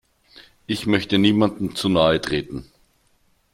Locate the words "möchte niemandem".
0.87-1.75